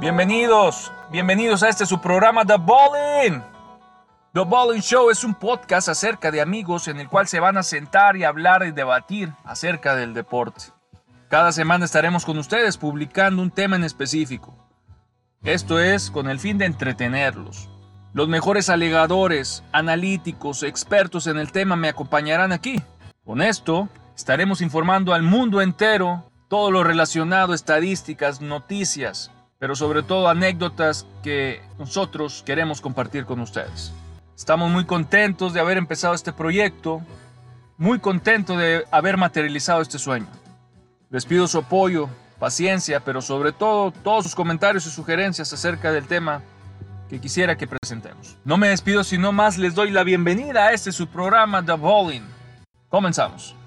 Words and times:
Bienvenidos, 0.00 0.92
bienvenidos 1.10 1.64
a 1.64 1.68
este 1.68 1.84
su 1.84 2.00
programa 2.00 2.44
The 2.44 2.54
Ballin. 2.56 3.42
The 4.32 4.44
Ballin 4.44 4.80
Show 4.80 5.10
es 5.10 5.24
un 5.24 5.34
podcast 5.34 5.88
acerca 5.88 6.30
de 6.30 6.40
amigos 6.40 6.86
en 6.86 7.00
el 7.00 7.08
cual 7.08 7.26
se 7.26 7.40
van 7.40 7.56
a 7.56 7.64
sentar 7.64 8.16
y 8.16 8.22
hablar 8.22 8.64
y 8.64 8.70
debatir 8.70 9.32
acerca 9.44 9.96
del 9.96 10.14
deporte. 10.14 10.66
Cada 11.28 11.50
semana 11.50 11.84
estaremos 11.84 12.24
con 12.24 12.38
ustedes 12.38 12.76
publicando 12.76 13.42
un 13.42 13.50
tema 13.50 13.74
en 13.74 13.82
específico. 13.82 14.54
Esto 15.42 15.80
es 15.80 16.12
con 16.12 16.30
el 16.30 16.38
fin 16.38 16.58
de 16.58 16.66
entretenerlos. 16.66 17.68
Los 18.12 18.28
mejores 18.28 18.70
alegadores, 18.70 19.64
analíticos, 19.72 20.62
expertos 20.62 21.26
en 21.26 21.38
el 21.38 21.50
tema 21.50 21.74
me 21.74 21.88
acompañarán 21.88 22.52
aquí. 22.52 22.80
Con 23.24 23.42
esto, 23.42 23.88
estaremos 24.14 24.60
informando 24.60 25.12
al 25.12 25.24
mundo 25.24 25.60
entero 25.60 26.30
todo 26.46 26.70
lo 26.70 26.84
relacionado 26.84 27.50
a 27.50 27.56
estadísticas, 27.56 28.40
noticias, 28.40 29.32
pero 29.58 29.74
sobre 29.74 30.02
todo 30.02 30.28
anécdotas 30.28 31.06
que 31.22 31.60
nosotros 31.78 32.42
queremos 32.46 32.80
compartir 32.80 33.24
con 33.24 33.40
ustedes. 33.40 33.92
Estamos 34.36 34.70
muy 34.70 34.84
contentos 34.84 35.52
de 35.52 35.60
haber 35.60 35.78
empezado 35.78 36.14
este 36.14 36.32
proyecto, 36.32 37.02
muy 37.76 37.98
contentos 37.98 38.56
de 38.56 38.84
haber 38.90 39.16
materializado 39.16 39.82
este 39.82 39.98
sueño. 39.98 40.28
Les 41.10 41.26
pido 41.26 41.48
su 41.48 41.58
apoyo, 41.58 42.08
paciencia, 42.38 43.00
pero 43.00 43.20
sobre 43.20 43.50
todo 43.52 43.90
todos 43.90 44.24
sus 44.24 44.34
comentarios 44.34 44.86
y 44.86 44.90
sugerencias 44.90 45.52
acerca 45.52 45.90
del 45.90 46.06
tema 46.06 46.42
que 47.08 47.20
quisiera 47.20 47.56
que 47.56 47.66
presentemos. 47.66 48.36
No 48.44 48.58
me 48.58 48.68
despido, 48.68 49.02
sino 49.02 49.32
más 49.32 49.58
les 49.58 49.74
doy 49.74 49.90
la 49.90 50.04
bienvenida 50.04 50.66
a 50.66 50.72
este 50.72 50.92
su 50.92 51.08
programa 51.08 51.64
The 51.64 51.72
Bowling. 51.72 52.22
Comenzamos. 52.88 53.57